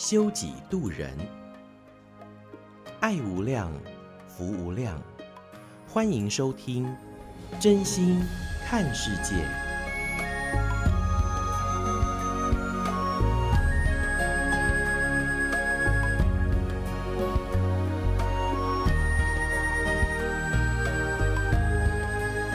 [0.00, 1.10] 修己度人，
[3.00, 3.70] 爱无量，
[4.26, 4.98] 福无量，
[5.86, 6.90] 欢迎收听
[7.60, 8.18] 真心
[8.66, 9.46] 看世界，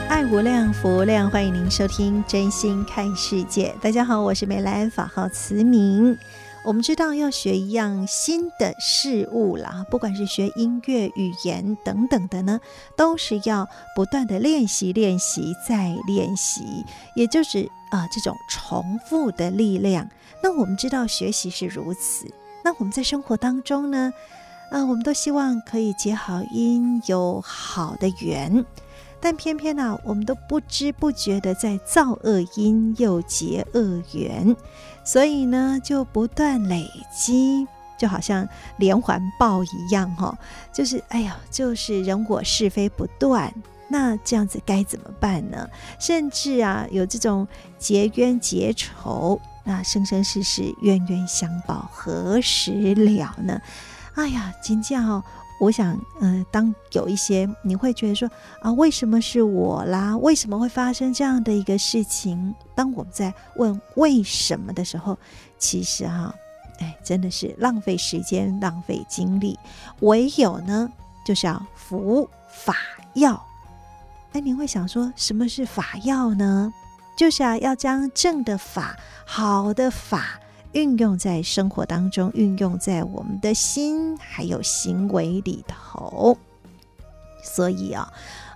[0.08, 3.72] 爱无量，福无量，欢迎您收听《真心看世界》。
[3.80, 6.18] 大家好，我是梅兰，法号慈明。
[6.66, 12.58] 我们知道要学一样新的事物啦，不管是学音乐、语言等等的呢，
[12.96, 20.10] 都是要不断的练习、练习再练习，也就是啊、这种重复的力量。
[20.42, 22.26] 那我们知道学习是如此，
[22.64, 24.12] 那我们在生活当中呢，
[24.72, 28.66] 啊、我们都希望可以结好因，有好的缘。
[29.26, 34.54] 但偏偏呢、我们都不知不觉的在造恶因，又结恶缘，
[35.04, 37.66] 所以呢，就不断累积，
[37.98, 40.38] 就好像连环报一样，哈，
[40.72, 43.52] 就是哎呀，就是人我是非不断。
[43.88, 45.68] 那这样子该怎么办呢？
[45.98, 47.48] 甚至啊，有这种
[47.80, 53.60] 结冤结仇，那生生世世冤冤相报，何时了呢？
[54.14, 55.24] 哎呀，真叫。
[55.58, 58.28] 我想，嗯、呃，当有一些你会觉得说
[58.60, 60.16] 啊，为什么是我啦？
[60.18, 62.54] 为什么会发生这样的一个事情？
[62.74, 65.16] 当我们在问为什么的时候，
[65.58, 66.34] 其实哈、啊，
[66.80, 69.58] 哎，真的是浪费时间、浪费精力。
[70.00, 70.92] 唯有呢，
[71.24, 72.76] 就是要服法
[73.14, 73.42] 药。
[74.32, 76.70] 哎，你会想说，什么是法药呢？
[77.16, 78.94] 就是啊，要将正的法、
[79.24, 80.38] 好的法。
[80.72, 86.36] 运用在生活当中，运用在我们的心还有行为里头。
[87.42, 88.12] 所以啊，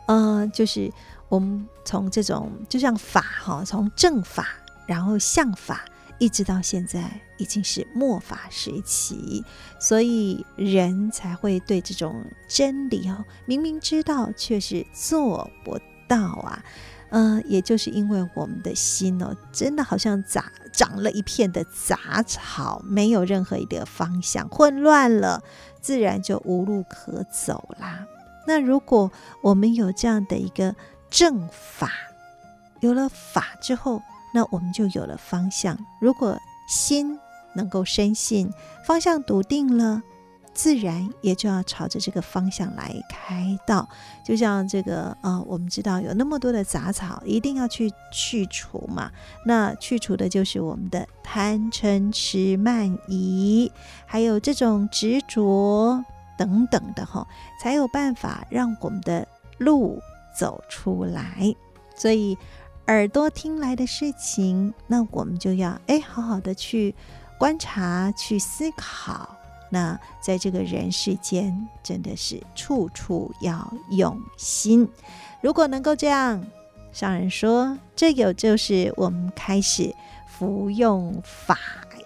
[0.06, 0.93] 呃，就是
[1.28, 4.49] 我们从这种就像法哈，从正法，
[4.87, 5.84] 然后向法，
[6.19, 9.44] 一直到现在已经是末法时期，
[9.78, 15.78] 所以人才会对这种真理哦，明明知道却是做不
[16.09, 16.62] 到啊。
[17.10, 25.43] 呃，也就是因为我们的心哦，真的好像杂长了一片的杂草，没有任何一个方向，混乱了，
[25.81, 28.06] 自然就无路可走啦。
[28.47, 29.10] 那如果
[29.43, 30.75] 我们有这样的一个
[31.10, 31.91] 正法，
[32.81, 34.00] 有了法之后，
[34.32, 35.76] 那我们就有了方向。
[36.00, 36.38] 如果
[36.69, 37.19] 心
[37.54, 38.50] 能够深信，
[38.87, 40.03] 方向笃定了。
[40.53, 43.88] 自然也就要朝着这个方向来开道，
[44.25, 49.11] 就像这个啊、呃，我们知道有那么多的杂草，一定要去去除嘛。
[49.47, 53.71] 那去除的就是我们的贪嗔痴慢疑，
[54.05, 56.05] 还有这种执着
[56.37, 57.27] 等等的哈，
[57.62, 59.27] 才有办法让我们的
[59.59, 59.99] 路
[60.37, 61.55] 走出来。
[61.97, 62.37] 所以
[62.88, 66.94] 耳朵听来的事情，那我们就要哎，好好的去
[67.38, 69.37] 观察，去思考。
[69.70, 74.86] 那在这个人世间，真的是处处要用心。
[75.41, 76.44] 如果能够这样，
[76.92, 79.94] 上人说，这有就是我们开始
[80.26, 81.56] 服用法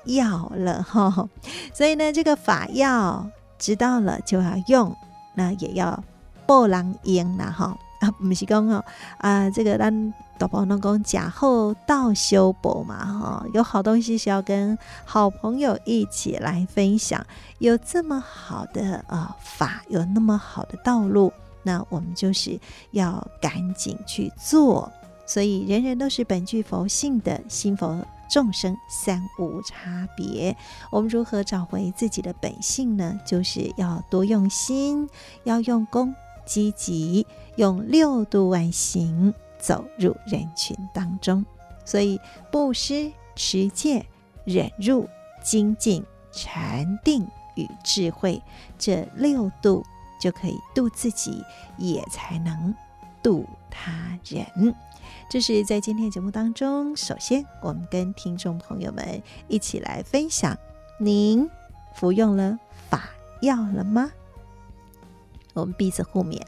[0.04, 1.28] 药了哈。
[1.72, 3.26] 所以呢，这个法药
[3.58, 4.94] 知道了就要用，
[5.34, 6.04] 那也要
[6.46, 7.76] 报人用了哈。
[8.04, 8.84] 啊，不是讲哦，
[9.19, 10.15] 啊，这个咱。
[10.37, 17.25] 大宝能讲假后道修补嘛哈，有好东西是要跟好朋友一起来分享。
[17.59, 21.32] 有这么好的呃法，有那么好的道路，
[21.62, 22.59] 那我们就是
[22.91, 24.91] 要赶紧去做。
[25.25, 30.56] 所以人人都是本具佛性的，心佛众生三无差别。
[30.90, 33.17] 我们如何找回自己的本性呢？
[33.25, 35.08] 就是要多用心，
[35.44, 36.12] 要用功，
[36.44, 37.26] 积极
[37.56, 39.35] 用六度万行。
[39.56, 41.43] 走入人群当中，
[41.87, 42.20] 所以
[42.52, 44.05] 布施、持戒、
[44.44, 45.08] 忍辱、
[45.43, 48.43] 精进、禅定与智慧
[48.79, 49.82] 这六度，
[50.20, 51.43] 就可以度自己，
[51.79, 52.75] 也才能
[53.23, 54.75] 度他人。
[55.31, 60.55] 这是在今天的节目当中，首先我们跟听众朋友们一起来分享：
[60.99, 61.49] 您
[61.94, 62.58] 服用了
[62.90, 63.08] 法
[63.40, 64.12] 药了吗？
[65.54, 66.40] 我们鼻子互勉。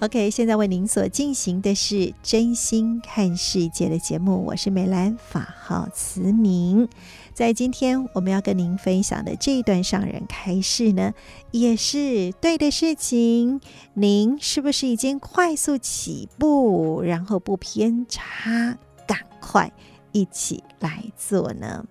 [0.00, 6.88] OK，现在为您所进行的是真心看世界的节目，我是美兰，法号慈明。
[7.32, 11.14] 在今天我们要跟您分享的这一段上人开示呢，
[11.52, 13.60] 也是对的事情。
[13.94, 18.76] 您是不是已经快速起步，然后不偏差，
[19.06, 19.72] 赶快
[20.10, 21.86] 一起来做呢？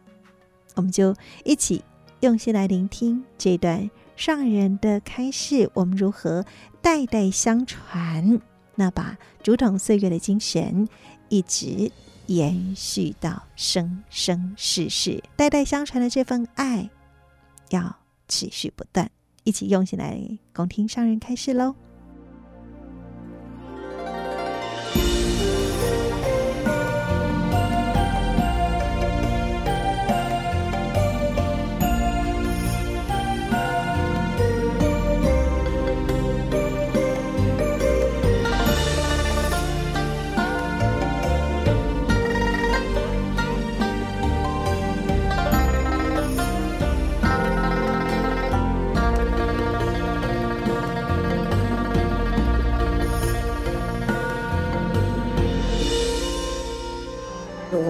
[0.76, 1.16] 我们就
[1.46, 1.82] 一起
[2.20, 3.90] 用心来聆听这段
[4.22, 6.46] 上人的开示，我们如何？
[6.80, 8.40] 代代相传，
[8.76, 10.88] 那把竹筒岁月的精神
[11.28, 11.92] 一直
[12.28, 16.88] 延续到生生世世，代代相传的这份爱
[17.72, 17.96] 要
[18.28, 19.10] 持续不断，
[19.44, 20.22] 一起用心来
[20.54, 21.74] 恭听上人开示喽。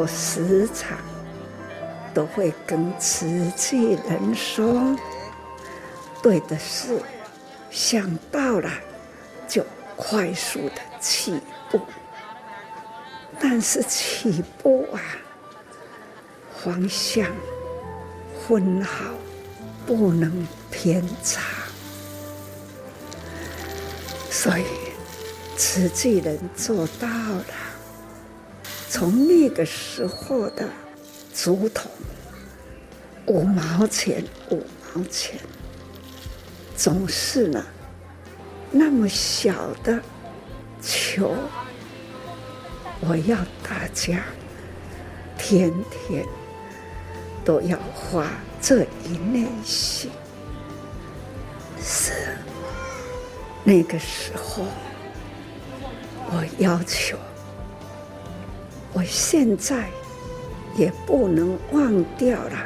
[0.01, 0.97] 我时常
[2.11, 4.97] 都会跟慈济人说
[6.23, 6.99] ：“对的事，
[7.69, 8.67] 想到了
[9.47, 9.63] 就
[9.95, 11.39] 快速的起
[11.69, 11.79] 步。
[13.39, 14.97] 但是起步啊，
[16.63, 17.27] 方向
[18.47, 19.05] 分好，
[19.85, 21.41] 不能偏差。
[24.31, 24.65] 所以
[25.55, 27.45] 慈济人做到了。”
[28.91, 30.67] 从那个时候的
[31.33, 31.89] 竹筒，
[33.25, 34.61] 五毛钱，五
[34.93, 35.39] 毛钱，
[36.75, 37.65] 总是呢，
[38.69, 39.97] 那么小的
[40.81, 41.33] 球，
[42.99, 44.25] 我要大家
[45.37, 46.25] 天天
[47.45, 48.27] 都要花
[48.61, 50.11] 这一内心。
[51.81, 52.11] 是
[53.63, 54.65] 那个时候，
[56.29, 57.17] 我要求。
[58.93, 59.89] 我现在
[60.75, 62.65] 也不能忘掉了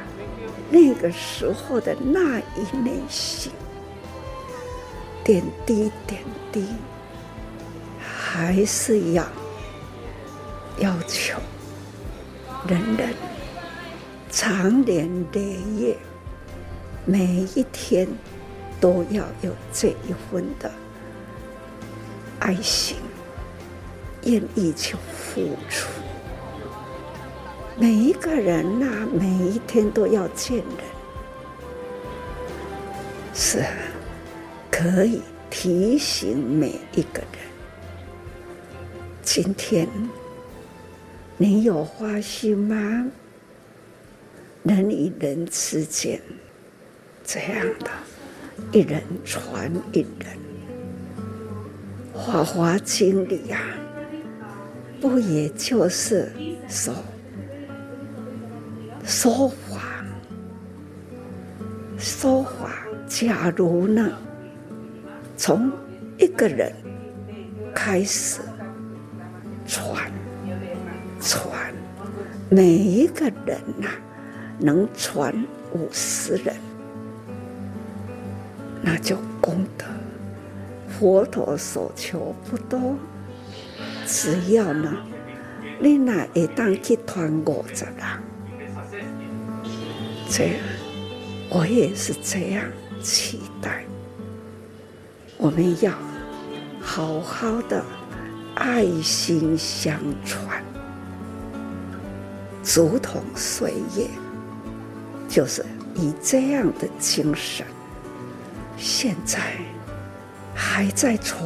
[0.70, 3.52] 那个时候的那一内心，
[5.24, 6.66] 点滴点滴，
[8.00, 9.24] 还是要
[10.80, 11.40] 要求
[12.68, 13.14] 人人
[14.32, 15.98] 长年累月，
[17.06, 17.24] 每
[17.56, 18.08] 一天
[18.82, 20.72] 都要有这一份的
[22.40, 22.98] 爱心，
[24.24, 25.88] 愿意去付出。
[27.78, 30.66] 每一个人呐、每一天都要见人，
[33.34, 33.68] 是啊
[34.72, 37.42] 可以提醒每一个人。
[39.22, 39.90] 今天
[41.36, 43.12] 你有花心吗？
[44.64, 46.22] 人与人之间
[47.26, 47.92] 这样的，
[48.72, 50.38] 一人传一人，
[52.26, 53.60] 《法华经》里啊，
[55.02, 56.32] 不也就是
[56.70, 56.94] 说？
[59.06, 60.04] 说法，
[61.98, 62.72] 说法。
[63.08, 64.12] 假如呢，
[65.38, 65.72] 从
[66.18, 66.74] 一个人
[67.74, 68.42] 开始
[69.68, 70.12] 传，
[71.22, 71.72] 传，
[72.50, 73.88] 每一个人呐、
[74.58, 75.32] 能传
[75.74, 76.56] 五十人，
[78.82, 79.86] 那就功德。
[80.90, 82.96] 佛陀所求不多，
[84.08, 84.92] 只要呢，
[85.80, 88.25] 你那一当去传五十人。
[90.30, 90.56] 这样，
[91.50, 92.64] 我也是这样
[93.02, 93.86] 期待。
[95.38, 95.92] 我们要
[96.82, 97.84] 好好的
[98.56, 100.64] 爱心相传，
[102.64, 104.08] 竹筒岁月，
[105.28, 105.64] 就是
[105.94, 107.66] 以这样的精神，
[108.78, 109.40] 现在
[110.54, 111.40] 还在传，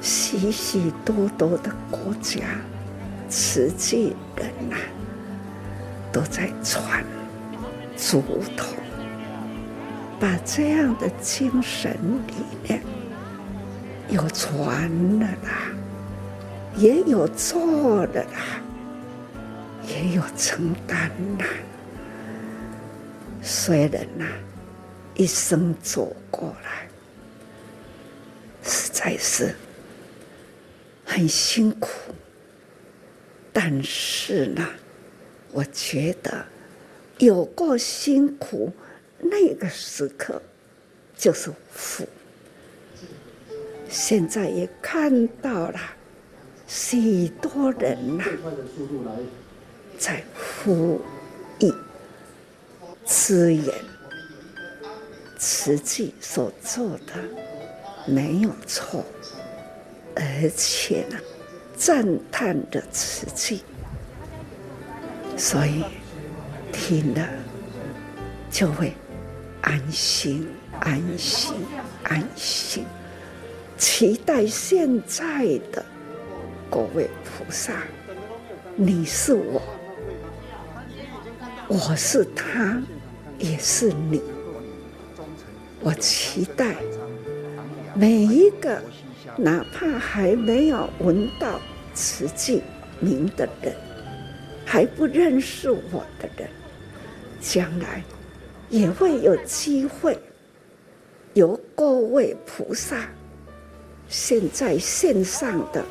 [0.00, 2.42] 许许多多的国家，
[3.28, 4.76] 慈济人呐、
[6.14, 7.04] 都在传
[7.96, 8.22] 竹
[8.56, 8.68] 筒，
[10.20, 11.90] 把这样的精神
[12.28, 12.80] 理念
[14.08, 15.72] 有传了啦，
[16.76, 18.62] 也有做了啦，
[19.88, 21.46] 也有承担啦。
[23.42, 24.24] 虽然呐，
[25.16, 26.86] 一生走过来，
[28.62, 29.52] 实在是
[31.04, 31.88] 很辛苦，
[33.52, 34.64] 但是呢。
[35.54, 36.44] 我觉得
[37.18, 38.72] 有过辛苦，
[39.20, 40.42] 那个时刻
[41.16, 42.04] 就是福。
[43.88, 45.80] 现在也看到了
[46.66, 48.24] 许多人呐、
[49.96, 51.00] 在呼
[51.60, 51.72] 吁
[53.06, 53.72] 支援
[55.38, 57.14] 慈济所做的
[58.06, 59.04] 没有错，
[60.16, 61.16] 而且呢，
[61.76, 63.62] 赞叹的慈济，
[65.36, 65.84] 所以
[66.72, 67.28] 听了
[68.50, 68.92] 就会
[69.62, 70.48] 安心。
[70.80, 71.54] 安心，
[72.02, 72.84] 安心，
[73.78, 75.82] 期待现在的
[76.68, 77.72] 各位菩萨，
[78.74, 79.62] 你是我，
[81.68, 82.82] 我是他，
[83.38, 84.20] 也是你。
[85.80, 86.74] 我期待
[87.94, 88.82] 每一个，
[89.38, 91.60] 哪怕还没有闻到
[91.94, 92.62] 慈济
[92.98, 93.74] 名的人，
[94.64, 96.48] 还不认识我的人，
[97.40, 98.02] 将来
[98.70, 100.18] 也会有机会。
[101.34, 103.08] 由各位菩萨，
[104.08, 105.84] 现在线上的，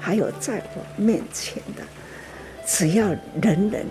[0.00, 1.82] 还有在我面前的，
[2.66, 3.10] 只要
[3.42, 3.84] 人人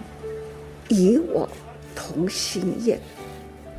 [0.89, 1.47] 与我
[1.95, 2.99] 同心愿，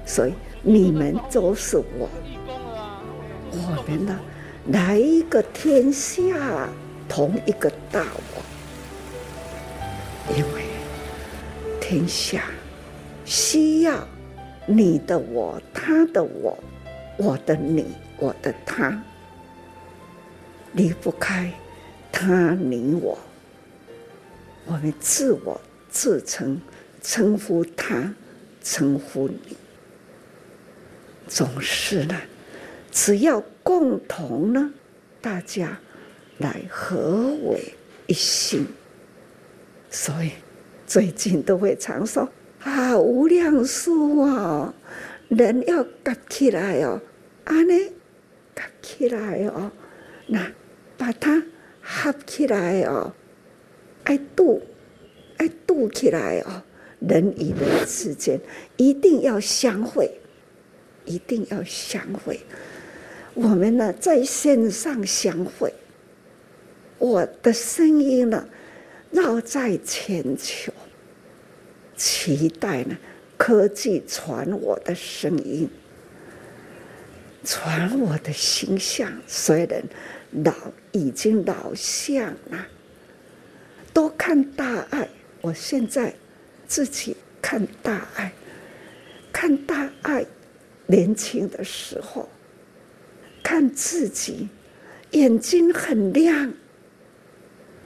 [0.06, 0.32] 所以
[0.62, 2.08] 你们都是我，
[3.50, 4.20] 我们呢，
[4.68, 6.68] 来一个天下
[7.08, 8.06] 同一个大
[8.36, 8.42] 我，
[10.36, 10.62] 因为
[11.80, 12.44] 天下
[13.24, 14.06] 需要
[14.66, 16.58] 你的我，他的我。
[17.16, 17.84] 我的你，
[18.16, 18.98] 我的他，
[20.72, 21.52] 离不开
[22.10, 23.18] 他你我。
[24.64, 25.60] 我们自我
[25.90, 26.58] 自称
[27.02, 28.14] 称呼他，
[28.62, 29.54] 称呼你，
[31.28, 32.18] 总是呢，
[32.90, 34.72] 只要共同呢，
[35.20, 35.78] 大家
[36.38, 37.74] 来合为
[38.06, 38.66] 一心。
[39.90, 40.30] 所以
[40.86, 42.28] 最近都会常说
[42.60, 44.72] 啊，无量寿啊，
[45.28, 47.00] 人要夹起来哦。
[47.44, 47.88] 安尼
[48.54, 49.72] 合起来哦，
[50.26, 50.50] 那
[50.96, 51.42] 把它
[51.82, 53.12] 合起来哦，
[54.04, 54.62] 爱度
[55.38, 56.62] 爱度起来哦，
[57.00, 58.38] 人与人之间
[58.76, 60.20] 一定要相会，
[61.04, 62.38] 一定要相会。
[63.34, 65.72] 我们呢，在线上相会，
[66.98, 68.46] 我的声音呢，
[69.10, 70.72] 绕在全球，
[71.96, 72.96] 期待呢，
[73.36, 75.68] 科技传我的声音。
[77.44, 79.82] 传我的形象，虽然
[80.44, 80.52] 老
[80.92, 82.66] 已经老相了，
[83.92, 85.08] 多看大爱。
[85.40, 86.14] 我现在
[86.68, 88.30] 自己看大爱，
[89.32, 90.26] 看大爱，
[90.86, 92.28] 年轻的时候，
[93.42, 94.48] 看自己
[95.12, 96.52] 眼睛很亮，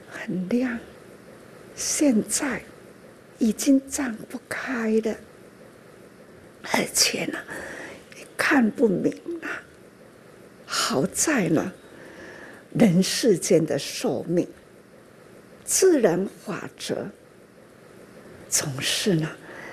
[0.09, 0.77] 很亮，
[1.75, 2.61] 现在
[3.37, 5.15] 已经睁不开了，
[6.71, 7.37] 而且呢，
[8.17, 9.49] 也看不明了，
[10.65, 11.73] 好在呢，
[12.73, 14.47] 人世间的寿命，
[15.65, 17.09] 自然法则，
[18.47, 19.29] 总是呢，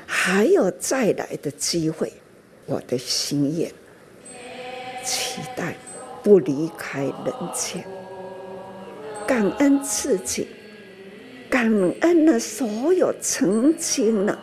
[0.06, 2.12] 还有再来的机会。
[2.66, 3.70] 我的心愿，
[5.04, 5.76] 期待
[6.22, 7.84] 不离开人间，
[9.26, 10.46] 感恩自己，
[11.52, 14.38] 感恩了所有曾经呢，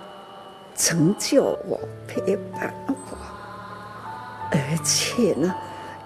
[0.76, 2.94] 成就我、陪伴我。
[4.52, 5.52] 而且呢，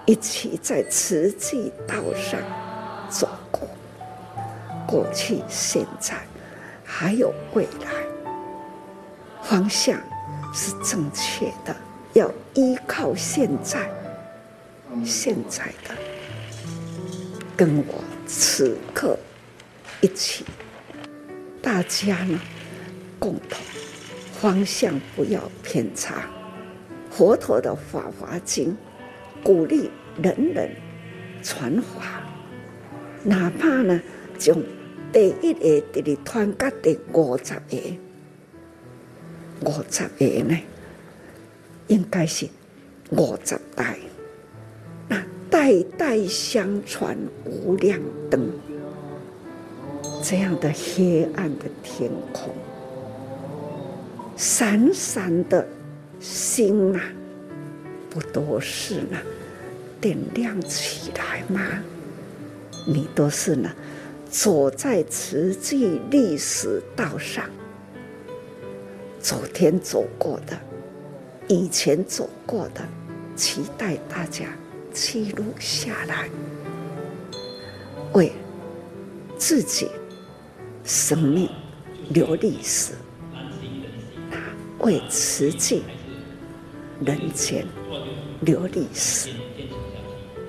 [0.06, 2.40] 一起在慈济道上
[3.10, 3.68] 走过，
[4.86, 6.14] 过去、现在，
[6.82, 7.90] 还有未来，
[9.42, 10.00] 方向
[10.54, 11.76] 是正确的。
[12.14, 13.90] 要依靠现在，
[15.04, 15.94] 现在的，
[17.54, 19.18] 跟我此刻
[20.00, 20.46] 一起，
[21.64, 22.38] 大家呢，
[23.18, 23.58] 共同
[24.34, 26.28] 方向不要偏差。
[27.10, 28.76] 佛陀的《法华经》
[29.42, 29.88] 鼓励
[30.22, 30.70] 人人
[31.42, 32.22] 传法，
[33.22, 33.98] 哪怕呢，
[34.38, 34.62] 从
[35.10, 37.98] 第一个直直传到第五十个，
[39.62, 40.60] 五十个呢，
[41.86, 42.46] 应该是
[43.08, 43.96] 五十代，
[45.08, 47.16] 那代代相传
[47.46, 47.98] 无量
[48.30, 48.50] 灯，
[50.26, 52.48] 这样的黑暗的天空，
[54.38, 55.66] 闪闪的。
[56.20, 57.02] 星啊，
[58.08, 59.18] 不都是呢？
[60.00, 61.60] 点亮起来吗？
[62.86, 63.70] 你都是呢，
[64.30, 67.44] 走在慈济历史道上，
[69.20, 70.58] 昨天走过的，
[71.46, 72.80] 以前走过的，
[73.36, 74.46] 期待大家
[74.94, 76.30] 记录下来，
[78.14, 78.32] 为
[79.36, 79.90] 自己
[80.84, 81.48] 生命
[82.10, 82.92] 留历史，
[84.80, 85.82] 为慈济。
[87.04, 87.66] 人间
[88.40, 89.30] 留历史，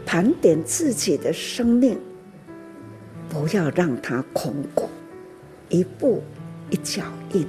[0.05, 1.99] 盘点自己的生命，
[3.27, 4.87] 不要让它空过，
[5.69, 6.23] 一步
[6.69, 7.47] 一脚印，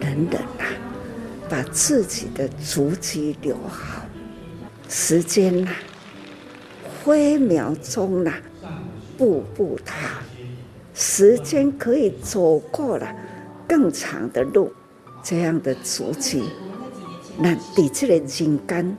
[0.00, 0.66] 等等啊，
[1.48, 4.04] 把自己的足迹留好。
[4.88, 5.76] 时间呐、啊，
[7.04, 8.32] 分秒钟呐、
[8.62, 8.82] 啊，
[9.16, 10.20] 步步踏，
[11.00, 13.14] 时间可以走过了
[13.68, 14.72] 更长的路，
[15.22, 16.42] 这样的足迹，
[17.38, 18.96] 那比这个人间。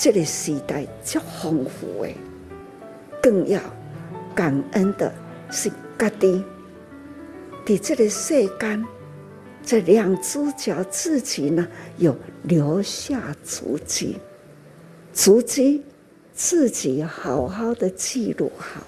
[0.00, 2.14] 这个时代足丰富诶，
[3.20, 3.60] 更要
[4.32, 5.12] 感恩的
[5.50, 6.44] 是家己，
[7.66, 8.86] 在这个世间，
[9.64, 14.18] 这两只脚自己呢，有留下足迹，
[15.12, 15.82] 足迹
[16.32, 18.80] 自己好好的记录好，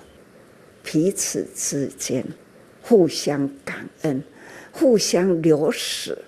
[0.85, 2.25] 彼此之间
[2.90, 4.20] 互相感恩，
[4.73, 6.18] 互相留史。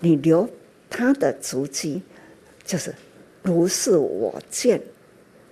[0.00, 0.50] 你留
[0.90, 2.02] 他的足迹，
[2.64, 2.92] 就是。
[3.44, 4.80] 如是我见，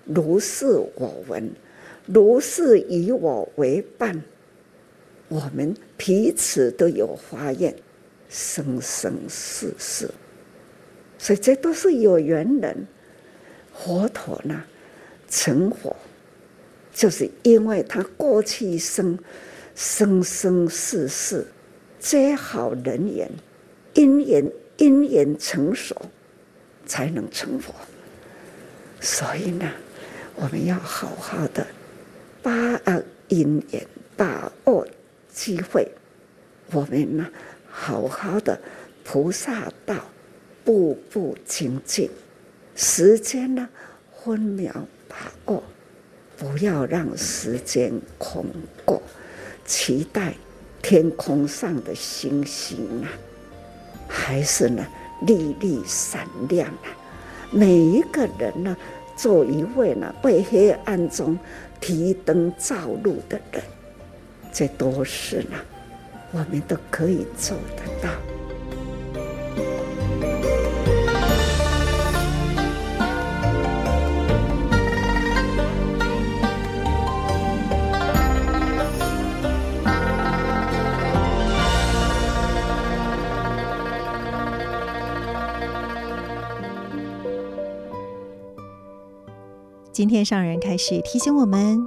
[0.07, 0.67] 如是
[0.97, 1.53] 我闻，
[2.07, 4.21] 如是与我为伴。
[5.29, 7.73] 我们彼此都有发愿，
[8.29, 10.11] 生生世世。
[11.17, 12.89] 所以这都是有缘人。
[13.73, 14.65] 佛陀呢，
[15.29, 15.95] 成佛，
[16.93, 19.17] 就是因为他过去生，
[19.75, 21.47] 生生世世
[21.99, 23.31] 结好人缘，
[23.95, 25.97] 因缘因缘成熟。
[26.85, 27.73] 才能成佛，
[29.01, 29.71] 所以呢，
[30.35, 31.65] 我们要好好的
[32.43, 33.87] 把握因缘，
[34.17, 34.87] 把握
[35.33, 35.89] 机会。
[36.73, 37.27] 我们呢，
[37.71, 38.61] 好好的
[39.05, 39.95] 菩萨道，
[40.65, 42.11] 步步精进。
[42.75, 43.67] 时间呢，
[44.13, 44.75] 分秒
[45.09, 45.63] 把握，
[46.37, 48.45] 不要让时间空
[48.85, 49.01] 过。
[49.65, 50.35] 期待
[50.81, 53.09] 天空上的星星啊，
[54.09, 54.85] 还是呢？
[55.25, 56.91] 粒粒闪亮啊！
[57.53, 58.77] 每一个人呢，
[59.17, 61.39] 做一位呢被黑暗中
[61.81, 63.63] 提灯照路的人，
[64.53, 65.57] 这都是呢，
[66.33, 68.11] 我们都可以做得到。
[90.03, 91.81] 今天上人开始提醒我们，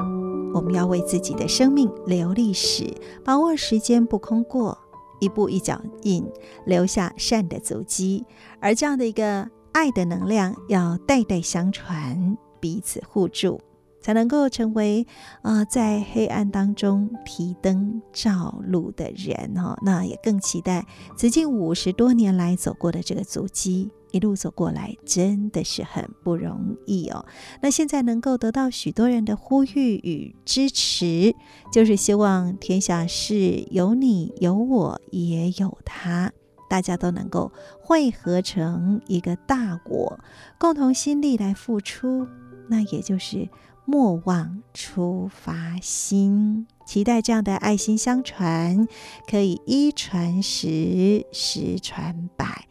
[0.53, 2.89] 我们要为自己的生命留历史，
[3.25, 4.77] 把握时间不空过，
[5.19, 6.25] 一步一脚印，
[6.65, 8.23] 留下善的足迹。
[8.61, 13.59] 而这样的一个爱的能量，要代代相传，彼此互助，
[13.99, 15.05] 才能够成为
[15.41, 19.77] 啊、呃，在黑暗当中提灯照路的人哦。
[19.81, 23.91] 那也更期待此近五十多年来走过的这个足迹。
[24.15, 27.25] 一路走过来，真的是很不容易哦。
[27.61, 31.35] 那现在能够得到许多人的呼吁与支持，
[31.69, 36.31] 就是希望天下事有你有我也有他，
[36.69, 37.51] 大家都能够
[37.81, 40.17] 汇合成一个大我，
[40.57, 42.25] 共同心力来付出。
[42.69, 43.49] 那也就是
[43.83, 48.87] 莫忘出发心，期待这样的爱心相传，
[49.29, 52.65] 可以一传十，十传百。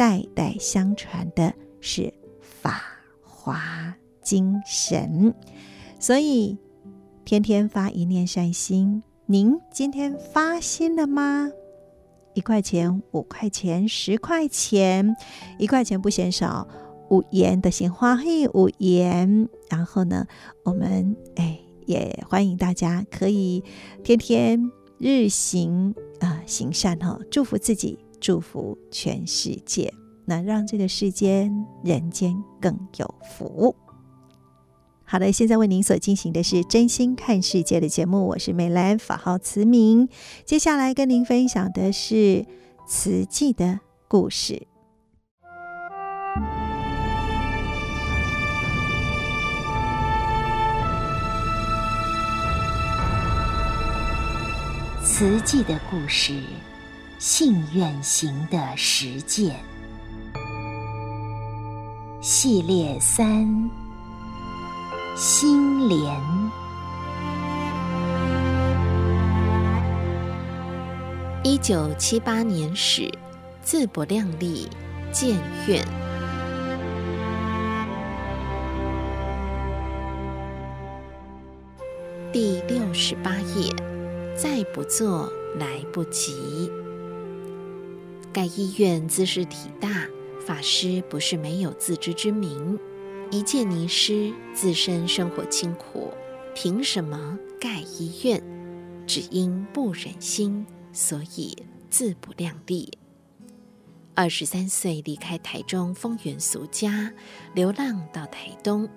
[0.00, 2.80] 代代相传的是法
[3.22, 5.34] 华精神，
[5.98, 6.56] 所以
[7.26, 9.02] 天天发一念善心。
[9.26, 11.50] 您今天发心了吗？
[12.32, 15.14] 一块钱、五块钱、十块钱，
[15.58, 16.66] 一块钱不嫌少，
[17.10, 19.50] 五言的心花嘿，五言。
[19.68, 20.26] 然后呢，
[20.64, 23.62] 我们哎也欢迎大家可以
[24.02, 27.98] 天天日行啊、呃、行善哈，祝福自己。
[28.20, 29.92] 祝福全世界，
[30.26, 33.74] 那让这个世间人间更有福。
[35.04, 40.08] 好的，现在为您所进行的是真心看世界的节目，我是美兰，法号慈明。
[40.44, 42.46] 接下来跟您分享的是
[42.86, 44.68] 慈济的故事。
[55.02, 56.40] 慈济的故事。
[57.20, 59.54] 信愿行的实践
[62.22, 63.46] 系列三：
[65.14, 66.18] 心莲。
[71.44, 73.12] 一九七八年始，
[73.60, 74.66] 自不量力，
[75.12, 75.86] 建院。
[82.32, 83.70] 第六十八页，
[84.34, 86.72] 再不做来不及。
[88.32, 90.06] 盖医院兹事体大，
[90.46, 92.78] 法师不是没有自知之明。
[93.30, 96.12] 一介尼师，自身生活清苦，
[96.54, 98.42] 凭什么盖医院？
[99.06, 101.56] 只因不忍心，所以
[101.88, 102.92] 自不量力。
[104.14, 107.12] 二十三岁离开台中丰原俗家，
[107.54, 108.88] 流浪到台东。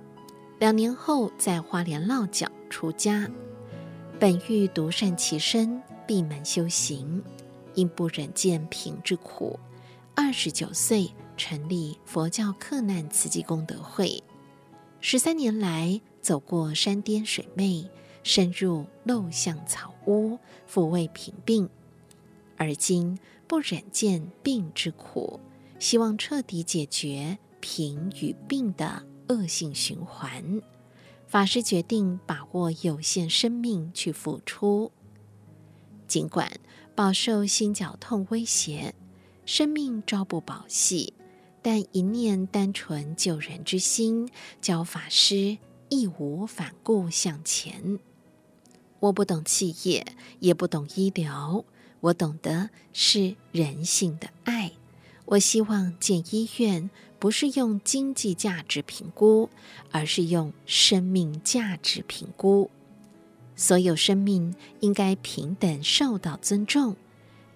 [0.59, 3.27] 两年后，在花莲落脚出家。
[4.19, 7.23] 本欲独善其身，闭门修行，
[7.75, 9.59] 因不忍见贫之苦，
[10.15, 14.23] 二十九岁成立佛教克难慈济功德会。
[14.99, 17.87] 十三年来，走过山巅水湄，
[18.23, 20.39] 深入陋巷草屋，
[20.71, 21.69] 抚慰贫病。
[22.55, 25.39] 而今不忍见病之苦，
[25.79, 30.61] 希望彻底解决贫与病的恶性循环。
[31.27, 34.91] 法师决定把握有限生命去付出，
[36.13, 36.59] 尽管
[36.93, 38.93] 饱受心绞痛威胁，
[39.47, 41.15] 生命朝不保夕，
[41.63, 44.29] 但一念单纯救人之心，
[44.61, 45.57] 教法师
[45.89, 47.97] 义无反顾向前。
[48.99, 50.05] 我不懂企业，
[50.37, 51.65] 也不懂医疗，
[51.99, 54.73] 我懂得是人性的爱。
[55.25, 59.49] 我希望建医院，不是用经济价值评估，
[59.89, 62.69] 而是用生命价值评估。
[63.55, 66.95] 所有生命应该平等受到尊重。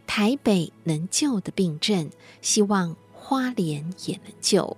[0.06, 2.10] 台北能救的病症，
[2.42, 4.78] 希望花莲也能救。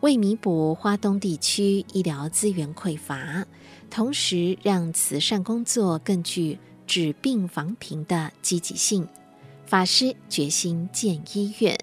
[0.00, 3.46] 为弥补花东地区医疗资源匮乏，
[3.90, 9.08] 同时让慈善工作更具治病防贫的积极性。
[9.66, 11.78] 法师决心建医院，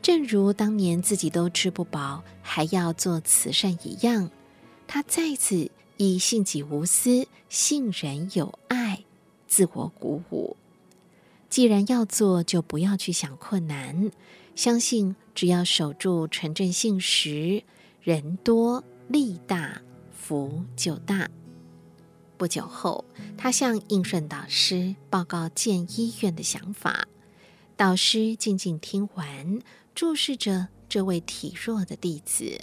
[0.00, 4.30] 正如当年自己都吃不饱，还要做慈善一样。
[4.86, 5.70] 他再次
[6.02, 9.04] 以信己无私、信人有爱
[9.46, 10.56] 自我鼓舞。
[11.48, 14.10] 既然要做，就不要去想困难，
[14.56, 17.62] 相信只要守住诚正信实，
[18.00, 19.80] 人多力大，
[20.12, 21.30] 福就大。
[22.36, 23.04] 不久后，
[23.38, 27.06] 他向应顺导师报告建医院的想法。
[27.76, 29.62] 导师静静听完，
[29.94, 32.60] 注视着这位体弱的弟子，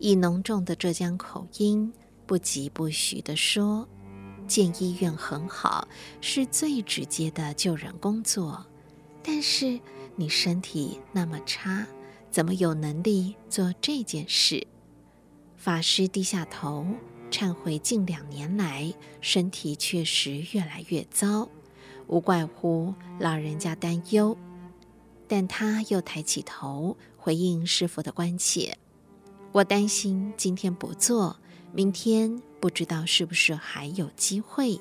[0.00, 1.92] 以浓重的浙江口音，
[2.30, 3.88] 不疾不徐地说
[4.46, 5.88] ：“建医院很好，
[6.20, 8.64] 是最直接的救人工作。
[9.20, 9.80] 但是
[10.14, 11.84] 你身体那么差，
[12.30, 14.64] 怎么有能力做这件事？”
[15.58, 16.86] 法师低下头。
[17.32, 21.48] 忏悔近两年来身体确实越来越糟，
[22.06, 24.38] 无怪乎老人家担忧。
[25.26, 28.78] 但他又抬起头回应师父的关切
[29.50, 31.39] ：“我担心今天不做，
[31.72, 34.80] 明天不知道是不是还有机会。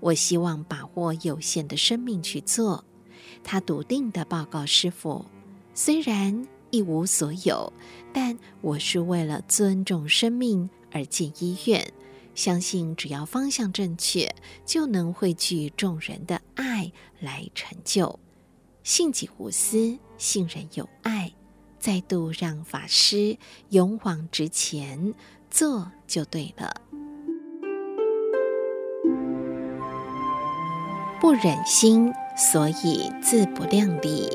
[0.00, 2.84] 我希望把握有限的生命去做。”
[3.44, 5.24] 他笃定地报告师傅
[5.74, 7.72] ：“虽然一无所有，
[8.12, 11.92] 但我是为了尊重生命。”而进医院，
[12.34, 18.18] 相信只要方向正确，就能汇聚众人的爱来成就。
[18.82, 21.34] 信己无私，信人有爱，
[21.78, 23.36] 再度让法师
[23.70, 25.12] 勇往直前，
[25.56, 26.70] 做就对了。
[31.18, 34.28] 不忍心，所以自不量力。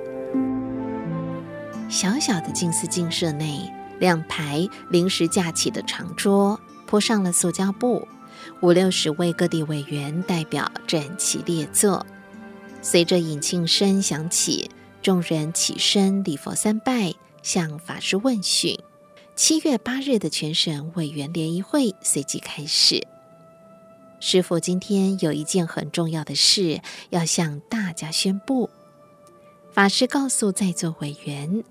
[1.87, 3.71] 小小的静思精舍内。
[3.99, 8.07] 两排临时架起的长桌铺上了塑胶布，
[8.61, 12.03] 五六十位各地委员代表整齐列坐。
[12.81, 14.71] 随着引磬声响起，
[15.03, 18.75] 众人起身礼佛三拜，向法师问讯。
[19.35, 23.07] 七月八日的全省委员联谊会随即开始。
[24.19, 28.69] 师父今天有一件很重要的事要向大家宣布。
[29.73, 31.63] 法师告诉在座委员。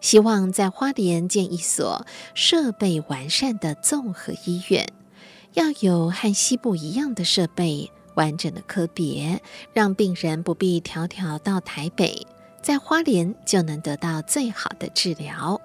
[0.00, 4.88] 希望在花莲建一所设备完善的综合医院，
[5.52, 9.42] 要有和西部一样的设备，完整的科别，
[9.74, 12.26] 让病人不必迢迢到台北，
[12.62, 15.60] 在花莲就能得到最好的治疗。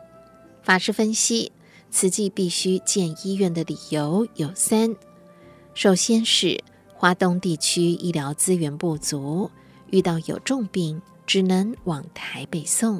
[0.65, 1.51] 法师分析，
[1.91, 4.95] 慈济必须建医院的理由有三：
[5.75, 6.59] 首先是
[6.95, 9.51] 华东地区医疗资源不足，
[9.91, 12.99] 遇到有重病，只能往台北送。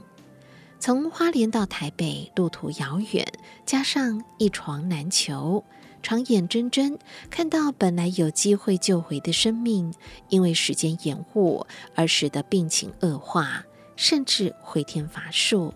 [0.80, 3.28] 从花莲到台北路途遥远，
[3.66, 5.64] 加上一床难求，
[6.04, 6.96] 常眼睁睁
[7.32, 9.92] 看到本来有机会救回的生命，
[10.30, 15.74] 因为时间延误而使得病情恶化，甚至回天乏术。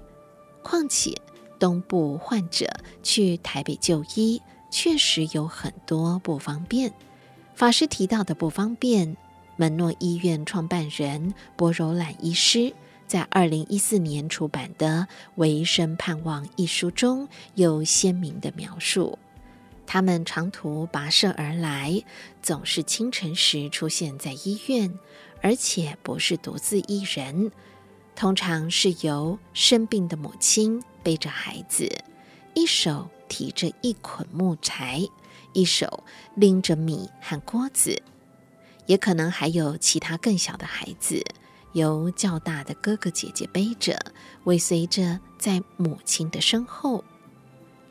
[0.62, 1.12] 况且
[1.60, 2.66] 东部患者
[3.04, 4.42] 去台北就医，
[4.72, 6.94] 确实有很多不方便。
[7.54, 9.18] 法师提到的不方便，
[9.58, 12.74] 门诺医院创办人薄柔兰医师。
[13.06, 19.18] 在二零一四年出版的《唯生盼望》一书中有鲜明的描述。
[19.88, 22.04] 他们长途跋涉而来，
[22.44, 24.94] 总是清晨时出现在医院，
[25.42, 27.52] 而且不是独自一人，
[28.20, 31.90] 通常是由生病的母亲背着孩子，
[32.54, 35.02] 一手提着一捆木材，
[35.54, 36.04] 一手
[36.36, 38.04] 拎着米和锅子，
[38.88, 41.26] 也可能还有其他更小的孩子。
[41.72, 43.98] 由较大的哥哥姐姐背着，
[44.44, 47.02] 尾随着在母亲的身后。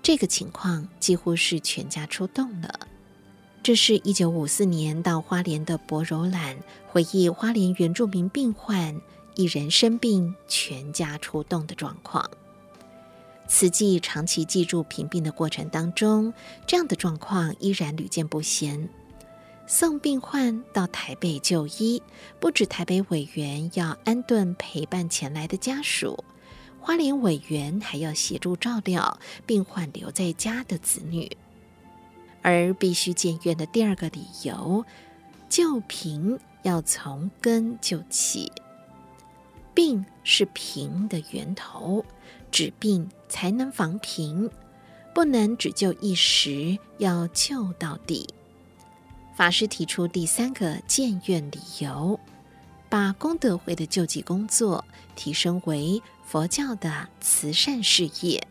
[0.03, 2.81] 这个情况几乎是全家出动了。
[3.63, 9.01] 这是一九五四年到花莲的博柔兰回忆花莲原住民病患
[9.39, 12.29] 一人生病，全家出动的状况。
[13.47, 16.35] 慈济长期记住贫病的过程当中，
[16.67, 18.89] 这样的状况依然屡见不鲜。
[19.65, 22.03] 送病患到台北就医，
[22.41, 26.25] 不止台北委员要安顿陪伴前来的家属，
[26.81, 31.31] 花莲委员还要协助照料病患留在家的子女。
[32.43, 34.85] 而必须建院的第二个理由，
[35.49, 38.51] 救贫要从根救起，
[39.79, 42.05] 病是贫的源头，
[42.51, 44.51] 治病才能防贫，
[45.15, 48.29] 不能只救一时，要救到底。
[49.37, 52.19] 法师提出第三个建院理由，
[52.89, 58.45] 把功德会的救济工作提升为佛教的慈善事业。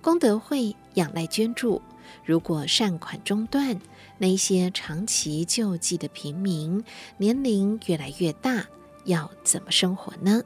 [0.00, 1.80] 功德会仰赖捐助，
[2.24, 3.80] 如果善款中断，
[4.18, 6.82] 那些长期救济的平民
[7.18, 8.66] 年龄越来越大，
[9.04, 10.42] 要怎么生活呢？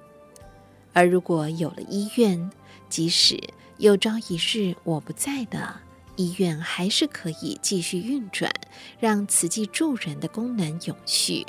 [0.93, 2.51] 而如果有了医院，
[2.89, 3.39] 即使
[3.79, 5.77] 有朝一日我不在的。
[6.17, 8.51] 医院还是可以继续运转，
[8.99, 11.45] 让慈济助人的功能永续。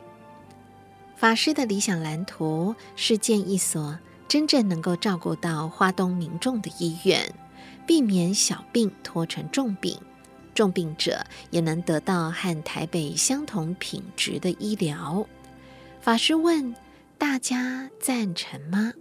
[1.16, 7.34] 法师的理想蓝图是建一所真正能够照顾到花东民众的医院，
[7.86, 9.98] 避免小病拖成重病，
[10.54, 15.26] 重病者也能得到和台北相同品质的医疗。
[16.02, 16.76] 法师问
[17.18, 18.94] 大家赞成吗？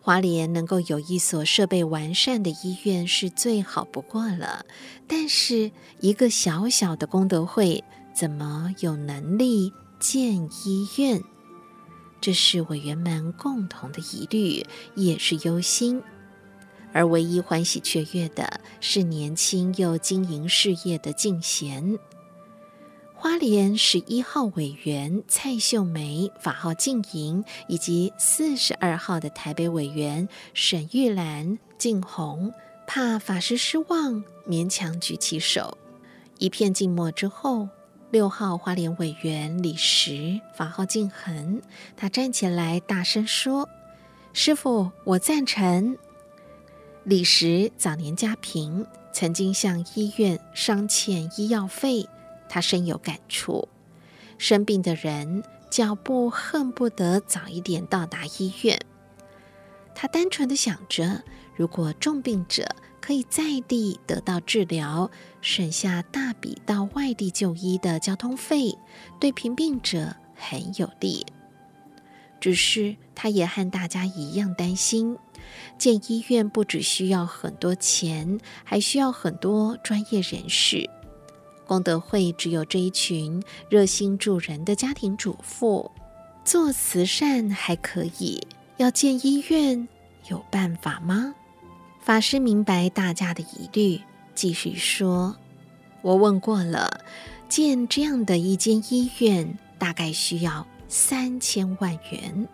[0.00, 4.64] 华联能够有一所设备完善的医院是最好不过了，
[5.06, 5.70] 但是
[6.00, 7.82] 一个小小的功德会
[8.14, 11.22] 怎么有能力建医院？
[12.20, 16.02] 这是委员们共同的疑虑，也是忧心。
[16.92, 21.98] 而唯一欢喜雀跃的是年轻又经营事业的敬贤。
[23.28, 32.54] 花莲十一号委员蔡秀梅，法号静莹，以及四十二号的台北委员沈玉兰、静红，
[32.86, 35.76] 怕法师失望，勉强举起手。
[36.38, 37.68] 一片静默之后，
[38.12, 41.60] 六号花莲委员李石，法号静恒，
[41.96, 43.68] 他站起来大声说
[44.32, 45.98] ：“师父，我赞成。”
[47.02, 52.08] 李石早年家贫，曾经向医院商欠医药费。
[52.48, 53.68] 他深有感触，
[54.38, 58.78] 生病的人脚步恨不得早一点到达医院。
[59.94, 61.22] 他单纯的想着，
[61.54, 62.68] 如果重病者
[63.00, 68.76] 可以在地得到治疗，省下大笔到外地就医的交通费，
[69.18, 71.24] 对贫病者很有利。
[72.38, 75.16] 只是他也和大家一样担心，
[75.78, 80.88] 建医院不只需要很多钱，还需要很多专业人士。
[81.66, 85.90] 功德会只有这一群热心助人的家庭主妇，
[86.44, 88.40] 做慈善还可以，
[88.76, 89.88] 要建医院
[90.28, 91.34] 有办法吗？
[92.00, 94.00] 法师明白大家的疑虑，
[94.34, 95.36] 继续说
[96.02, 97.04] ：“我问过了，
[97.48, 102.46] 建这样的一间医院大概需要三千万元。”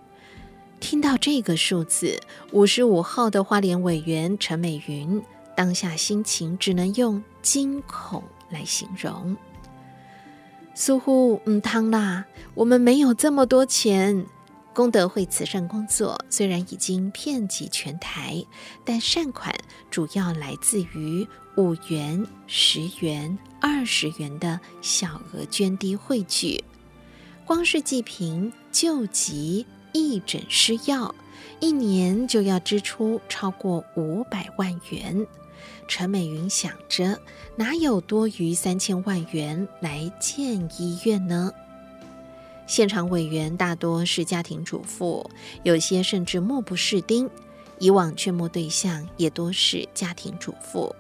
[0.81, 2.19] 听到这个数字，
[2.51, 5.23] 五十五号的花莲委员陈美云
[5.55, 8.23] 当下心情只能用惊恐。
[8.53, 9.37] 来形容，
[10.75, 14.25] 似乎嗯，汤啦，我们没有这么多钱。
[14.75, 18.43] 功德会慈善工作虽然已经遍及全台，
[18.87, 19.55] 但善款
[19.91, 26.65] 主要来自于五元、十元、二十元的小额捐滴汇聚。
[27.45, 31.15] 光是济贫救急、义诊施药，
[31.61, 35.27] 一年就要支出超过五百万元。
[35.89, 37.21] 陈美云想着，
[37.57, 41.53] 哪有多余三千万元来建医院呢？
[42.67, 45.29] 现场委员大多是家庭主妇，
[45.63, 47.29] 有些甚至目不识丁。
[47.79, 50.95] 以往劝募对象也多是家庭主妇，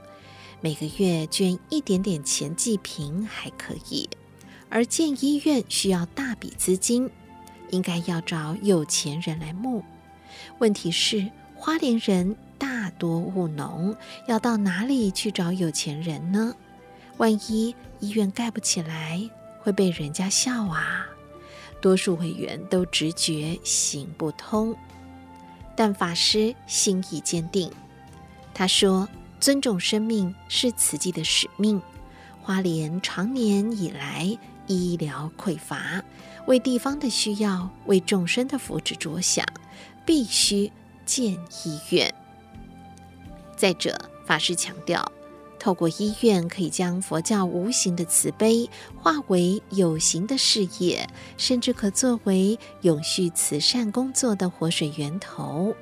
[0.60, 4.08] 每个月捐一点点钱济贫还可以，
[4.68, 7.08] 而建医院需要大笔资金，
[7.70, 9.84] 应该要找有钱人来募。
[10.58, 13.96] 问题是，花莲人大多务农，
[14.28, 16.54] 要到哪里去找有钱人呢？
[17.16, 19.20] 万一医院盖不起来，
[19.60, 21.04] 会被人家笑啊！
[21.80, 24.76] 多数委员都直觉行不通，
[25.74, 27.68] 但法师心意坚定。
[28.54, 29.08] 他说
[29.40, 31.82] ：“尊重生命是慈济的使命。
[32.40, 36.00] 花莲长年以来医疗匮乏。”
[36.46, 39.44] 为地方的需要，为众生的福祉着想，
[40.06, 40.70] 必须
[41.04, 41.32] 建
[41.64, 42.14] 医院。
[43.62, 43.96] 再者，
[44.26, 45.12] 法师强调，
[45.56, 55.72] 透过医院可以将佛教无形的慈悲化为有形的事业，甚至可作为永续慈善工作的活水源头。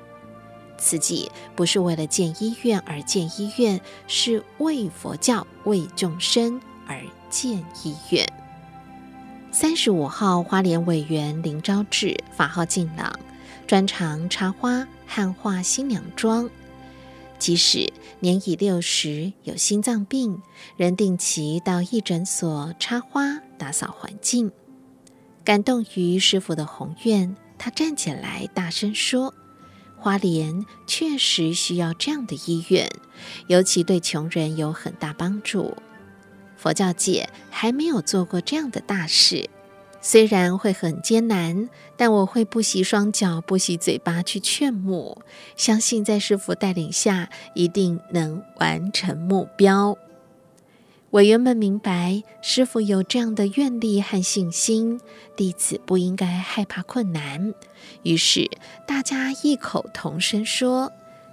[0.77, 8.31] 慈济不是为了建医院而建医院，是为佛教、为众生而建医院。
[9.51, 13.11] 三十五号花莲委员林昭志，法号静朗，
[13.65, 16.47] 专长插花和画新娘妆。
[17.41, 20.43] 即使年已六十，有心脏病，
[20.77, 24.51] 仍定期到义诊所插花、打扫环境。
[25.43, 29.33] 感动于师傅的宏愿，他站起来大声说
[29.97, 32.87] ：“花莲确实需要这样的医院，
[33.47, 35.75] 尤其对穷人有很大帮助。”
[36.55, 39.49] 佛教界还没有做过这样的大事，
[40.01, 45.21] 虽然会很艰难，但我会不惜双脚、不惜嘴巴去劝募，
[45.55, 49.95] 相信在师傅带领下，一定能完成目标。
[51.11, 54.99] 委员们明白，师傅有这样的愿力和信心，
[55.35, 57.53] 弟子不应该害怕困难。
[58.03, 58.49] 于是
[58.87, 60.91] 大家异口同声说：“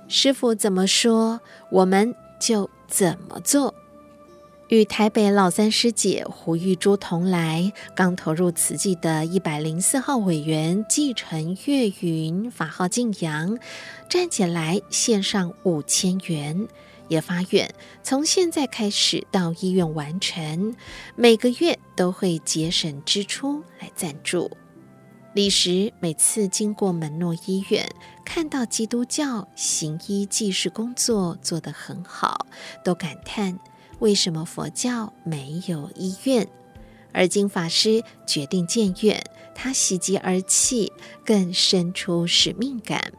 [0.09, 3.72] 师傅怎么说，我们就怎么做。”
[4.68, 13.59] 与台北老三师姐胡玉珠同来，刚投入慈济的一百零四号委员继承月云法号净阳，
[14.11, 16.68] 站起来献上五千元，
[17.09, 20.76] 也发愿从现在开始到医院完成，
[21.16, 24.50] 每个月都会节省支出来赞助。
[25.33, 27.88] 李时每次经过门诺医院，
[28.22, 32.46] 看到基督教行医济世工作做得很好，
[32.85, 33.59] 都感叹。
[34.00, 36.46] 为什么佛教没有医院？
[37.12, 40.92] 而今法师决定建院，他喜极而泣，
[41.24, 43.12] 更生出使命感。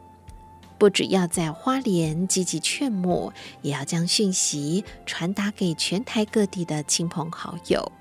[0.78, 7.92] 不只要在花莲积极劝募，也要将讯息传达给全台各地的亲朋好友。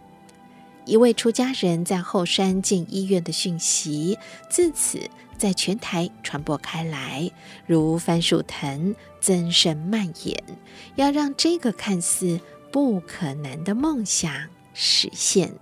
[0.85, 4.17] 一位出家人在后山建医院的讯息，
[4.49, 5.01] 自此
[5.37, 7.29] 在全台传播开来，
[7.67, 10.41] 如番薯藤增生蔓延。
[10.95, 12.39] 要让这个看似
[12.71, 14.31] 不可能的梦想
[14.73, 15.53] 实现。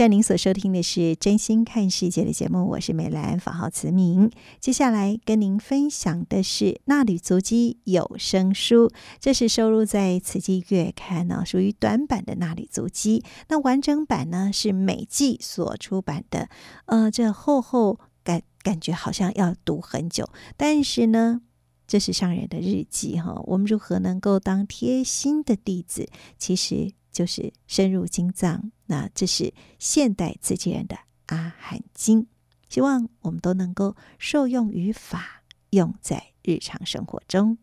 [0.00, 4.30] 像您所收听的是《真心看世界》的节目，我是美兰，法号慈明。
[4.58, 13.22] 接下来跟您分享的是《纳履足迹有声书》，这是收录在《慈济月刊》呢，属于短版的《纳履足迹》。
[13.48, 16.48] 那完整版呢是美纪所出版的，
[16.86, 21.42] 呃，这厚厚感感觉好像要读很久，但是呢，
[21.86, 23.38] 这是上人的日记哈。
[23.44, 26.08] 我们如何能够当贴心的弟子？
[26.38, 26.92] 其实。
[27.12, 32.26] 就是深入经藏，那这是现代自己人的阿含经，
[32.68, 37.58] 希望我们都能够受用于法，用在日常生活中。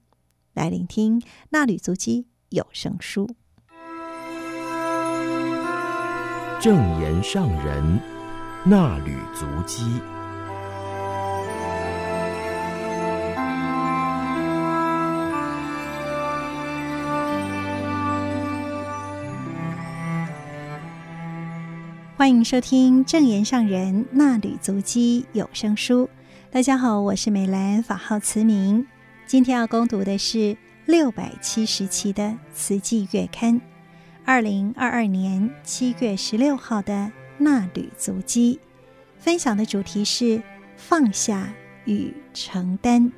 [0.53, 3.29] 来聆听《纳履足迹》有声书，
[6.60, 7.99] 正言上人
[8.65, 9.84] 纳履足迹。
[22.18, 26.09] 欢迎收听正言上人衲履足迹有声书。
[26.49, 28.88] 大家好，我是美兰，法号慈明。
[29.28, 30.57] 今天要攻读的是
[30.88, 32.24] 六百七十期的
[32.55, 33.61] 《慈济月刊》，
[34.26, 38.59] 二零二二年七月十六号的衲履足迹。
[39.20, 40.41] 分享的主题是
[40.76, 41.53] 放下
[41.86, 43.11] 与承担。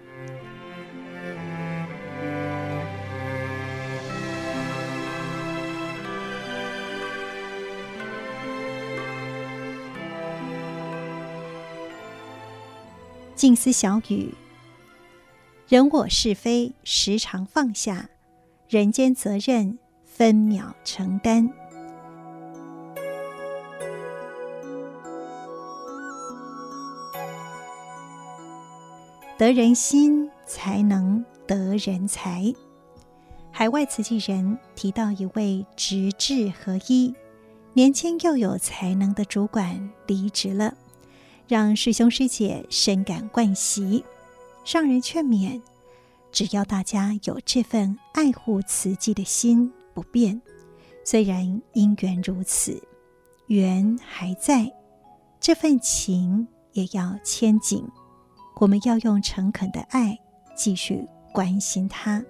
[13.39, 14.33] 静思小语，
[15.69, 18.09] 人我是非时常放下，
[18.67, 21.49] 人间责任分秒承担。
[29.37, 32.53] 得人心，才能得人才。
[33.51, 37.15] 海外慈济人提到一位直智合一、
[37.71, 40.73] 年轻又有才能的主管离职了，
[41.49, 44.05] 让师兄师姐深感惋惜。
[44.63, 45.59] 上人劝勉：
[46.31, 50.39] 只要大家有这份爱护慈济的心不变，
[51.03, 52.79] 虽然因缘如此，
[53.47, 54.71] 缘还在，
[55.39, 57.83] 这份情也要牵紧。
[58.57, 60.15] 我们要用诚恳的爱
[60.55, 62.23] 继续关心他。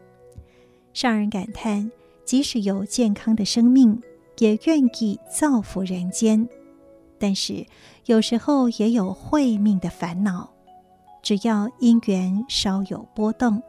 [0.93, 1.91] 上人感叹，
[2.23, 4.01] 即使有健康的生命，
[4.37, 6.47] 也愿意造福人间。
[7.21, 7.65] 但是
[8.09, 10.49] 有时候也有慧命的烦恼。
[11.21, 13.61] 只要因缘稍有波动，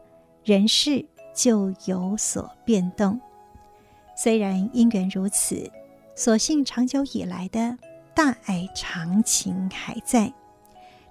[0.43, 3.21] 人事就有所变动。
[4.17, 5.71] 虽然因缘如此，
[6.17, 7.77] 所幸长久以来的
[8.15, 10.33] 大爱长情还在。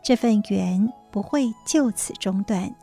[0.01, 2.73] 这份缘不会就此中断，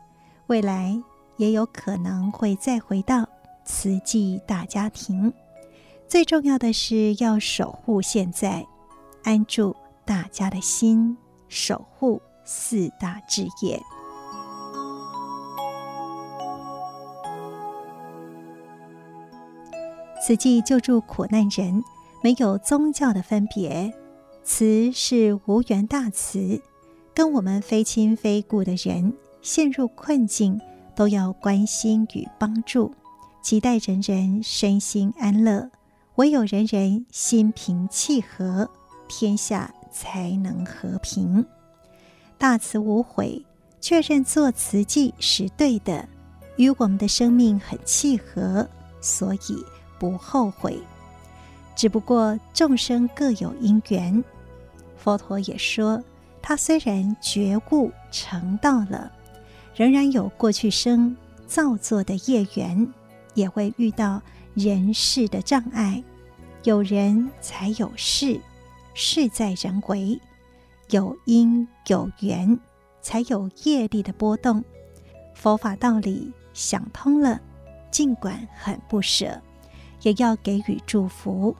[0.45, 0.97] 未来
[1.35, 3.27] 也有可能会再回到
[3.65, 5.33] 慈济大家庭。
[6.07, 8.65] 最重要的是要守护现在，
[9.23, 9.75] 安住
[10.07, 11.17] 大家的心，
[11.49, 13.77] 守护四大志业。
[20.25, 21.83] 慈济救助苦难人，
[22.23, 23.93] 没有宗教的分别，
[24.45, 26.61] 慈是无缘大慈。
[27.13, 30.61] 跟我们非亲非故的人陷入困境，
[30.95, 32.93] 都要关心与帮助，
[33.41, 35.69] 期待人人身心安乐。
[36.15, 38.69] 唯有人人心平气和，
[39.07, 41.43] 天下才能和平。
[42.37, 43.43] 大慈无悔，
[43.81, 46.07] 确认做慈济是对的，
[46.57, 48.67] 与我们的生命很契合，
[49.01, 49.65] 所以
[49.97, 50.79] 不后悔。
[51.75, 54.23] 只不过众生各有因缘，
[54.97, 56.03] 佛陀也说。
[56.39, 59.11] 他虽然觉悟成道了，
[59.75, 61.13] 仍然有过去生
[61.45, 62.87] 造作的业缘，
[63.33, 64.21] 也会遇到
[64.53, 66.01] 人事的障碍。
[66.63, 68.39] 有人才有事，
[68.99, 70.19] 事在人为；
[70.89, 72.59] 有因有缘，
[72.99, 74.63] 才有业力的波动。
[75.35, 77.39] 佛法道理想通了，
[77.91, 79.39] 尽管很不舍，
[80.01, 81.55] 也要给予祝福。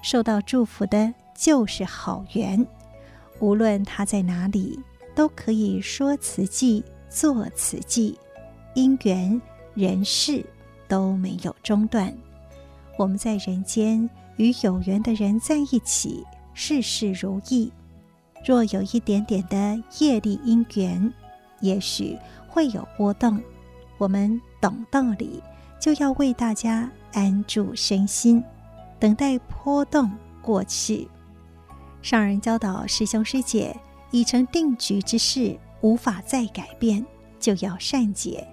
[0.00, 2.66] 受到祝福的就是好缘。
[3.38, 4.80] 无论他在哪里，
[5.14, 8.18] 都可以说慈济、做慈济，
[8.74, 9.38] 因缘
[9.74, 10.42] 人事
[10.88, 12.10] 都没有中断。
[12.96, 17.72] 我们在人间与有缘的人在一起，事事如意。
[18.44, 21.12] 若有一点点的业力因缘，
[21.60, 23.40] 也许会有波动。
[23.98, 25.40] 我们懂道理，
[25.80, 28.42] 就要为大家安住身心，
[28.98, 31.08] 等待波动过去。
[32.02, 33.76] 上人教导师兄师姐，
[34.10, 37.06] 已成定局之事，无法再改变，
[37.38, 38.44] 就要善解。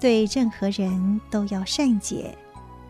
[0.00, 2.34] 对任何人都要善解，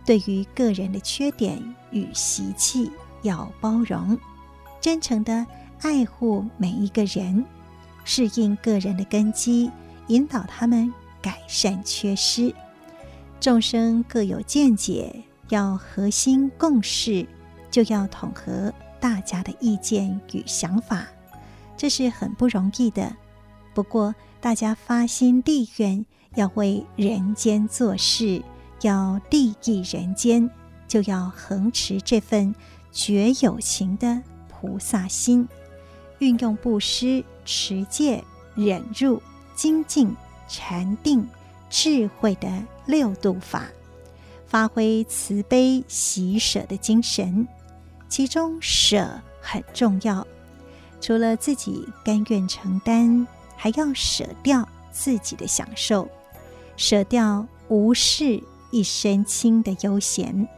[0.07, 2.93] 对于个人的缺点与习气
[3.23, 4.17] 要包容，
[4.81, 5.47] 真诚地
[5.83, 7.45] 爱护每一个人，
[8.05, 9.71] 适应个人的根基，
[10.07, 12.55] 引导他们改善缺失。
[13.41, 17.27] 众生各有见解，要和心共事，
[17.71, 18.73] 就要统合。
[19.01, 21.07] 大家的意见与想法，
[21.77, 23.15] 这是很不容易的。
[23.73, 26.05] 不过，大家发心立愿，
[26.35, 28.43] 要为人间做事，
[28.81, 30.51] 要利益人间，
[30.89, 32.53] 就要恒持这份
[32.91, 34.21] 绝有情的
[34.61, 35.49] 菩萨心，
[36.19, 39.23] 运用布施、持戒、忍辱、
[39.55, 40.15] 精进、
[40.49, 41.27] 禅定、
[41.71, 42.49] 智慧的
[42.87, 43.67] 六度法，
[44.47, 47.47] 发挥慈悲喜舍的精神。
[48.09, 50.27] 其中舍很重要，
[51.01, 56.09] 除了自己甘愿承担，还要舍掉自己的享受，
[56.77, 60.49] 舍掉无事一身轻的悠闲。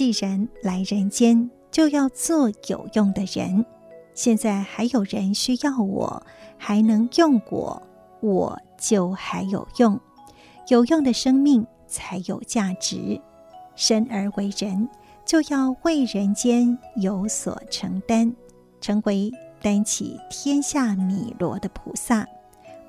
[0.00, 3.66] 既然来人间，就要做有用的人。
[4.14, 6.22] 现在还有人需要我，
[6.56, 7.82] 还能用我，
[8.22, 10.00] 我就还有用。
[10.68, 13.20] 有用的生命才有价值。
[13.76, 14.88] 生而为人，
[15.26, 18.34] 就要为人间有所承担，
[18.80, 19.30] 成为
[19.60, 22.26] 担起天下米罗的菩萨，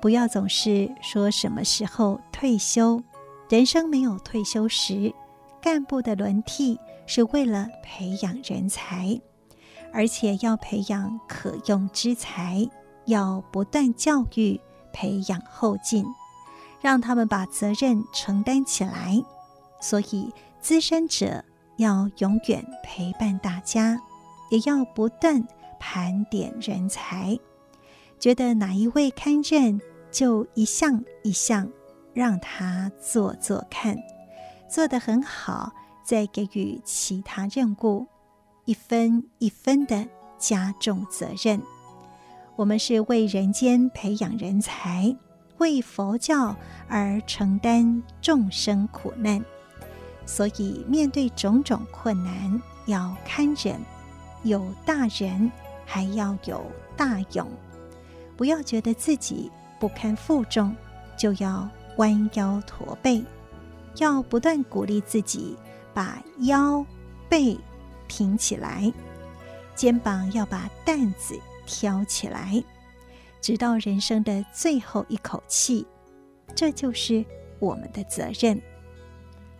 [0.00, 3.02] 不要总是说什么时候退休，
[3.50, 5.12] 人生没有退休时。
[5.62, 9.18] 干部的轮替是为了培养人才，
[9.92, 12.68] 而且要培养可用之才，
[13.06, 14.60] 要不断教育、
[14.92, 16.04] 培养后进，
[16.80, 19.22] 让他们把责任承担起来。
[19.80, 21.44] 所以，资深者
[21.76, 23.96] 要永远陪伴大家，
[24.50, 25.46] 也要不断
[25.78, 27.38] 盘点人才。
[28.18, 31.68] 觉得哪一位堪任，就一项一项
[32.12, 33.96] 让他做做看。
[34.72, 35.70] 做得很好，
[36.02, 38.06] 再给予其他任务，
[38.64, 40.08] 一分一分的
[40.38, 41.60] 加重责任。
[42.56, 45.14] 我们是为人间培养人才，
[45.58, 46.56] 为佛教
[46.88, 49.44] 而承担众生苦难，
[50.24, 53.78] 所以面对种种困难要堪忍，
[54.42, 55.52] 有大人
[55.84, 56.64] 还要有
[56.96, 57.46] 大勇，
[58.38, 60.74] 不要觉得自己不堪负重，
[61.14, 61.68] 就要
[61.98, 63.22] 弯腰驼背。
[63.98, 65.56] 要不断鼓励自己，
[65.92, 66.84] 把腰
[67.28, 67.58] 背
[68.08, 68.92] 挺起来，
[69.74, 72.62] 肩膀要把担子挑起来，
[73.40, 75.86] 直到人生的最后一口气。
[76.54, 77.24] 这就是
[77.58, 78.60] 我们的责任。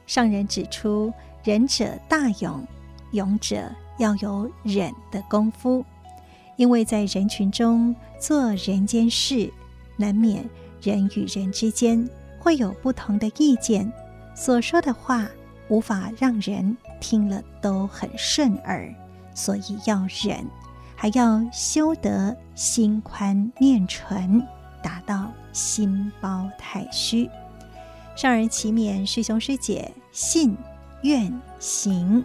[0.07, 1.13] 上人指出，
[1.43, 2.67] 忍者大勇，
[3.13, 5.85] 勇者要有忍的功夫，
[6.57, 9.51] 因为在人群中做人间事，
[9.97, 10.49] 难免
[10.83, 12.07] 人与人之间
[12.39, 13.91] 会有不同的意见。
[14.35, 15.29] 所说的话
[15.69, 18.93] 无法让人听了都很顺耳，
[19.35, 20.45] 所以要忍，
[20.97, 24.47] 还要修得心宽面纯，
[24.83, 27.29] 达到心包太虚。
[28.15, 30.57] 上人祈勉师兄师姐信
[31.03, 32.23] 愿行，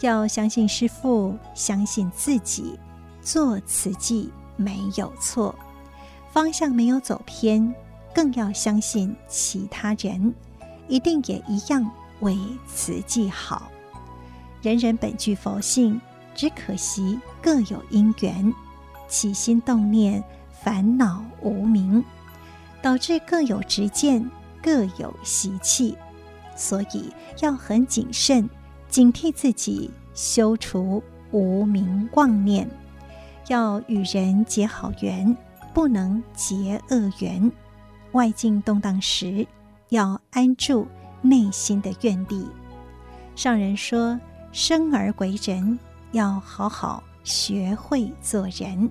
[0.00, 2.78] 要相信师父，相信自己，
[3.22, 5.54] 做此计没有错，
[6.32, 7.74] 方向没有走偏，
[8.14, 10.34] 更要相信其他人。
[10.88, 11.88] 一定也一样
[12.20, 13.70] 为慈济好。
[14.62, 16.00] 人人本具佛性，
[16.34, 18.52] 只可惜各有因缘，
[19.08, 22.04] 起心动念，烦恼无明，
[22.82, 24.28] 导致各有执见，
[24.62, 25.96] 各有习气。
[26.56, 28.48] 所以要很谨慎，
[28.88, 32.68] 警惕自己，修除无明妄念。
[33.48, 35.36] 要与人结好缘，
[35.72, 37.52] 不能结恶缘。
[38.12, 39.46] 外境动荡时，
[39.90, 40.86] 要安住
[41.22, 42.46] 内心的愿力。
[43.34, 44.18] 上人说
[44.52, 45.78] ：“生而为人，
[46.12, 48.90] 要好好学会做人，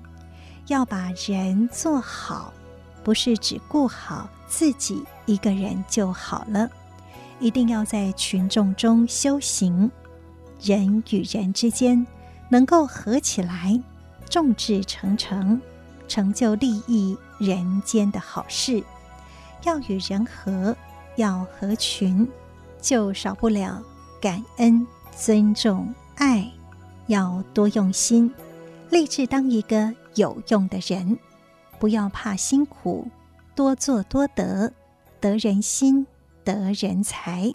[0.68, 2.54] 要把人做好，
[3.04, 6.70] 不是只顾好自己一个人就好了，
[7.40, 9.90] 一定要在群众中修行。
[10.62, 12.06] 人与人之间
[12.50, 13.78] 能够合起来，
[14.30, 15.60] 众志成城，
[16.08, 18.84] 成就利益人间的好事。”
[19.64, 20.78] 要与人和，
[21.16, 22.28] 要合群，
[22.82, 23.82] 就少不了
[24.22, 24.86] 感恩、
[25.16, 26.52] 尊重、爱。
[27.08, 28.34] 要多用心，
[28.90, 31.20] 立志当一个有用的人，
[31.78, 33.08] 不要怕辛苦，
[33.54, 34.74] 多做多得，
[35.20, 36.08] 得人心，
[36.44, 37.54] 得人才。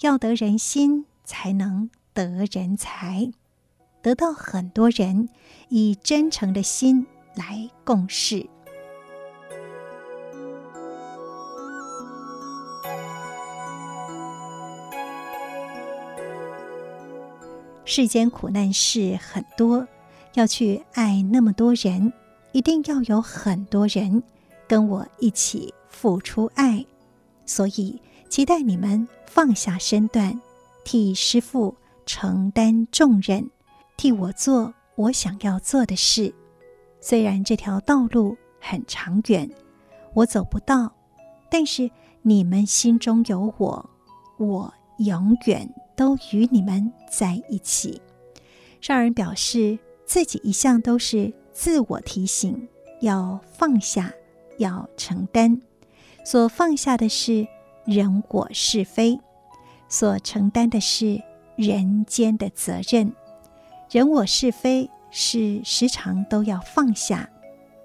[0.00, 3.32] 要得人心，才能得人才，
[4.02, 5.30] 得到很多人
[5.70, 8.46] 以真诚的心来共事。
[17.88, 19.86] 世间苦难事很多，
[20.34, 22.12] 要去爱那么多人，
[22.50, 24.24] 一定要有很多人
[24.66, 26.84] 跟我一起付出爱。
[27.46, 30.38] 所以期待你们放下身段，
[30.84, 33.48] 替师父承担重任，
[33.96, 36.34] 替我做我想要做的事。
[37.00, 39.48] 虽然这条道路很长远，
[40.12, 40.92] 我走不到，
[41.48, 41.88] 但是
[42.22, 43.90] 你们心中有我，
[44.38, 45.72] 我永远。
[45.96, 48.02] 都与你们在一起。
[48.82, 52.68] 上人表示自己一向都是自我提醒，
[53.00, 54.12] 要放下，
[54.58, 55.58] 要承担。
[56.26, 57.48] 所放下的是
[57.86, 59.18] 人我是非，
[59.88, 61.22] 所承担的是
[61.56, 63.10] 人间的责任。
[63.90, 67.30] 人我是非是时常都要放下，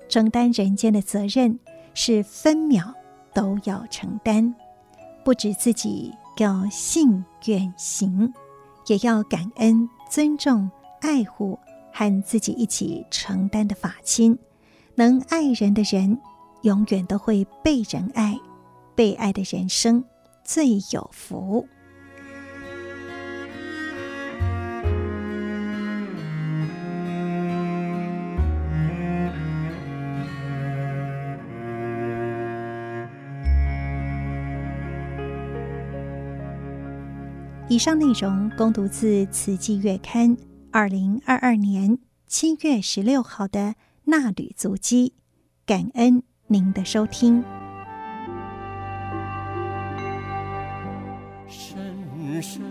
[0.10, 1.58] 承担人间的责任
[1.94, 2.94] 是分秒
[3.34, 4.54] 都要承担，
[5.24, 6.12] 不止自己。
[6.38, 8.34] 要信愿行，
[8.92, 10.70] 也要感恩、尊重、
[11.00, 11.58] 爱护
[11.94, 14.38] 和自己一起承担的法亲。
[14.96, 16.20] 能爱人的人，
[16.64, 18.38] 永远都会被人爱，
[18.94, 20.04] 被爱的人生
[20.44, 21.66] 最有福。
[37.72, 40.36] 以上内容供读自《慈济月刊》
[40.72, 43.60] 二零二二年七月十六号的
[44.04, 45.14] 《纳履足迹》，
[45.66, 47.42] 感恩您的收听。
[51.48, 52.62] 深深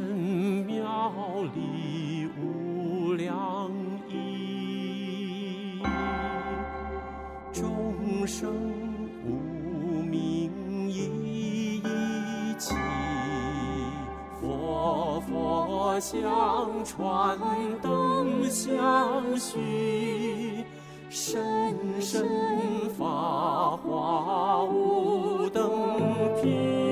[0.67, 1.11] 妙
[1.55, 3.73] 理无量
[4.07, 5.81] 义，
[7.55, 8.53] 众生
[16.01, 17.39] 相传
[17.83, 20.65] 灯相续，
[21.11, 22.27] 深深
[22.99, 25.71] 法华无等
[26.41, 26.90] 品。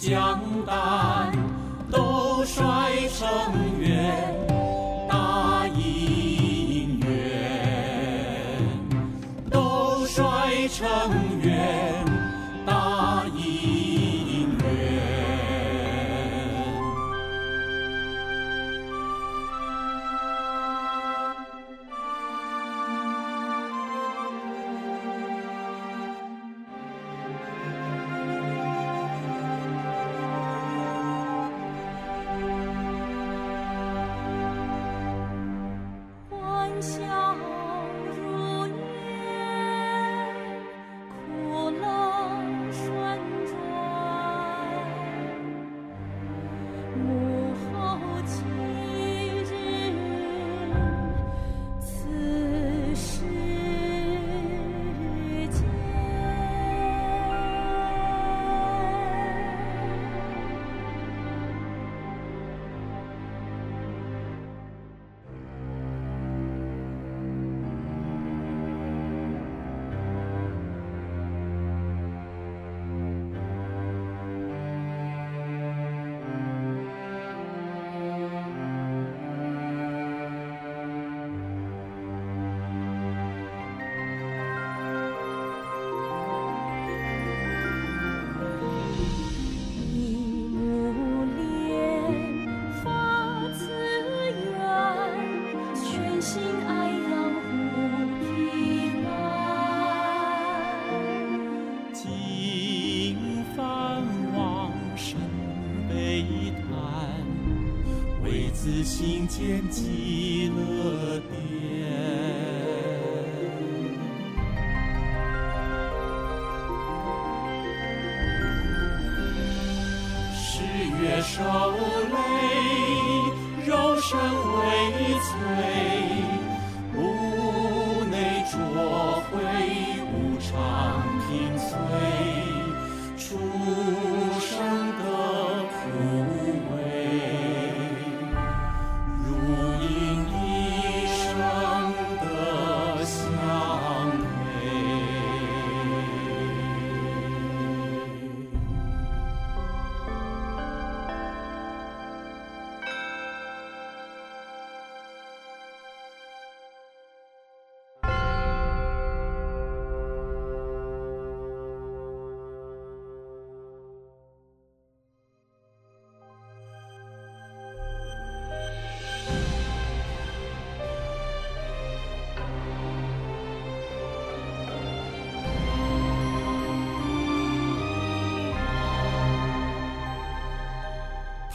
[0.00, 0.40] 江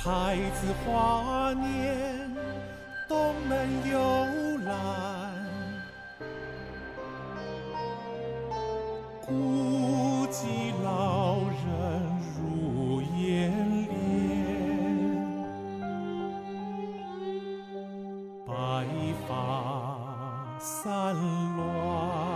[0.06, 2.30] 孩子华年，
[3.08, 3.98] 东门游
[4.66, 4.76] 览，
[9.26, 11.64] 孤寂老人
[12.36, 13.50] 如烟
[13.88, 13.96] 帘，
[18.46, 18.52] 白
[19.26, 19.32] 发
[20.60, 21.16] 散
[21.56, 22.33] 乱，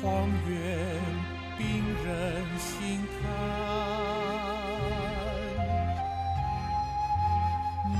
[0.00, 0.56] 荒原，
[1.56, 2.06] 病人
[2.56, 3.26] 心叹，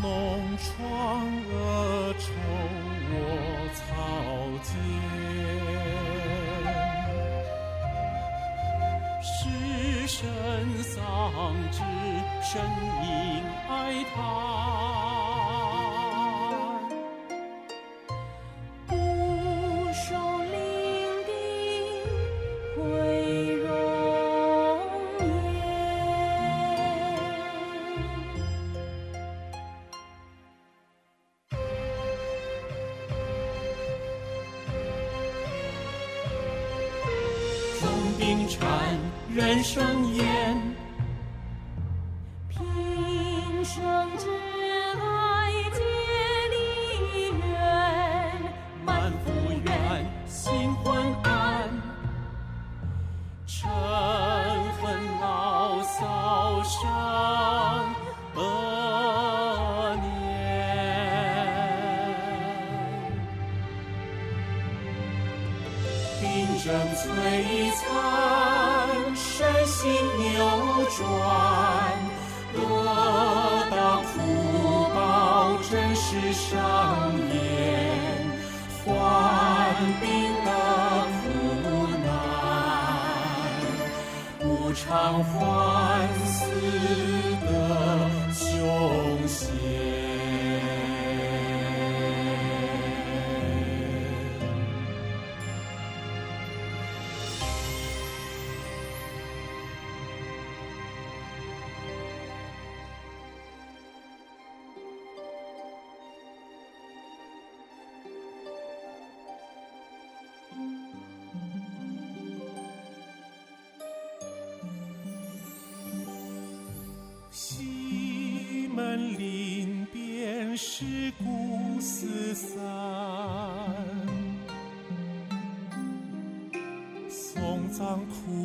[0.01, 0.07] 浓
[0.57, 0.68] 疮
[1.51, 2.24] 恶臭
[3.11, 3.14] 卧
[3.74, 3.80] 草
[4.62, 4.70] 间。
[9.20, 9.26] 尸
[10.07, 10.18] 身
[10.82, 10.94] 丧
[11.72, 11.76] 志，
[12.42, 12.49] 呻
[13.03, 13.07] 吟
[13.68, 13.72] 哀
[14.14, 15.07] 叹。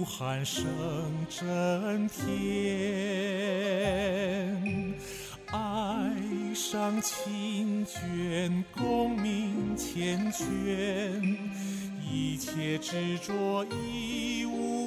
[0.05, 0.63] 喊声
[1.27, 2.23] 震天，
[5.47, 6.11] 爱
[6.53, 11.38] 伤情卷功名缱绻，
[12.07, 14.82] 一切执着已无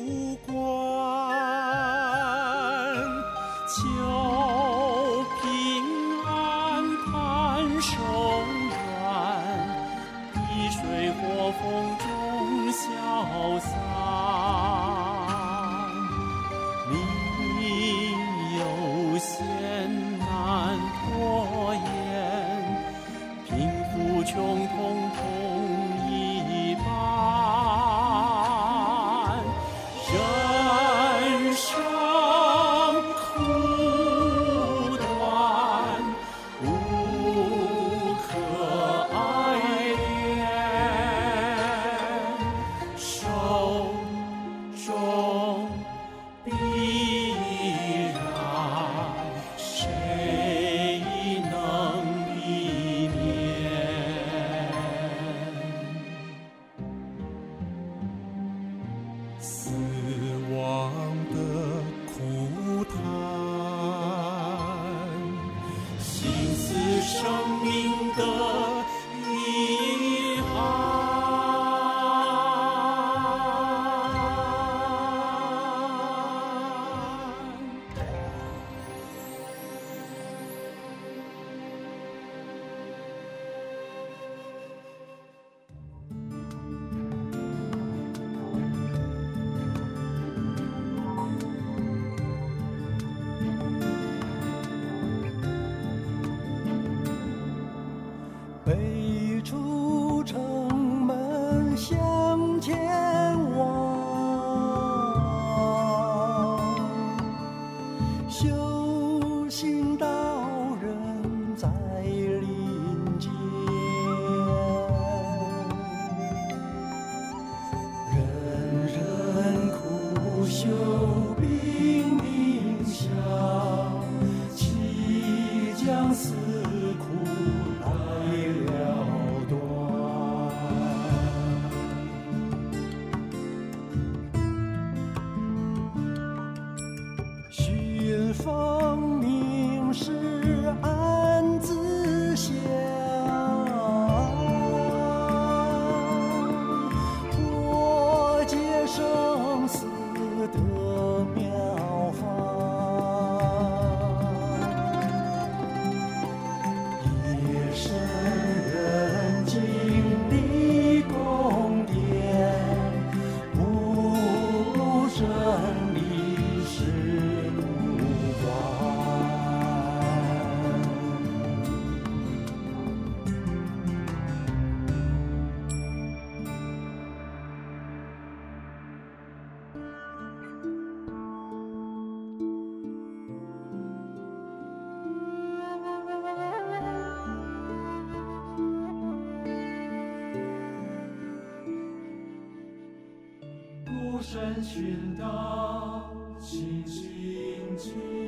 [194.36, 198.25] 孤身寻道，勤勤勤。